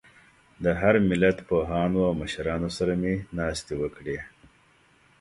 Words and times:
د 0.63 0.65
هر 0.79 0.95
ملت 1.09 1.37
پوهانو 1.47 1.99
او 2.07 2.13
مشرانو 2.21 2.69
سره 2.77 2.93
مې 3.01 3.13
ناستې 3.37 3.73
وکړې. 3.81 4.17